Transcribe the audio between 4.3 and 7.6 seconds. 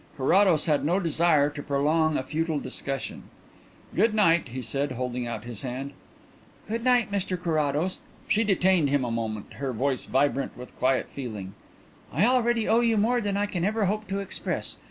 he said, holding out his hand. "Good night, Mr